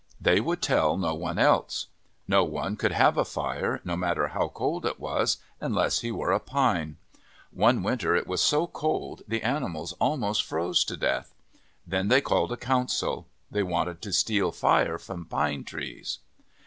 [0.19, 1.85] They would tell no one else.
[2.27, 6.31] No one could have a fire, no matter how cold it was, unless he were
[6.31, 6.97] a Pine.
[7.51, 11.35] One winter it was so cold the animals almost froze to death.
[11.85, 13.27] Then they called a council.
[13.51, 16.17] They wanted to steal fire from Pine Trees.